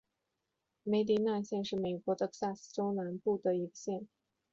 [0.83, 4.07] 梅迪纳县是美国德克萨斯州西南部的一个县。